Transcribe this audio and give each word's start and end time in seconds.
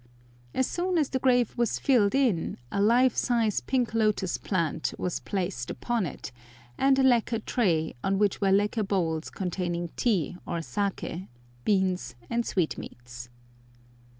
As 0.55 0.65
soon 0.65 0.97
as 0.97 1.09
the 1.09 1.19
grave 1.19 1.55
was 1.55 1.77
filled 1.77 2.15
in, 2.15 2.57
a 2.71 2.81
life 2.81 3.15
size 3.15 3.61
pink 3.61 3.93
lotus 3.93 4.39
plant 4.39 4.95
was 4.97 5.19
placed 5.19 5.69
upon 5.69 6.07
it, 6.07 6.31
and 6.75 6.97
a 6.97 7.03
lacquer 7.03 7.37
tray, 7.37 7.93
on 8.03 8.17
which 8.17 8.41
were 8.41 8.51
lacquer 8.51 8.81
bowls 8.81 9.29
containing 9.29 9.89
tea 9.97 10.37
or 10.47 10.57
saké, 10.57 11.27
beans, 11.65 12.15
and 12.31 12.47
sweetmeats. 12.47 13.29